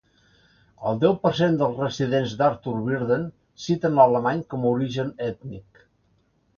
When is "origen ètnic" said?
4.77-5.89